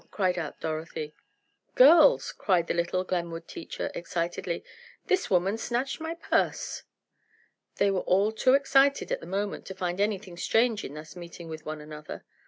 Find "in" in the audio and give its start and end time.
10.83-10.95